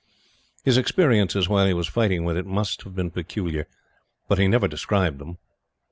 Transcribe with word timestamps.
His 0.63 0.77
experiences 0.79 1.47
while 1.47 1.67
he 1.67 1.75
was 1.75 1.87
fighting 1.87 2.23
with 2.23 2.35
it 2.35 2.47
must 2.47 2.81
have 2.81 2.95
been 2.95 3.11
peculiar, 3.11 3.67
but 4.27 4.39
he 4.39 4.47
never 4.47 4.67
described 4.67 5.19
them. 5.19 5.37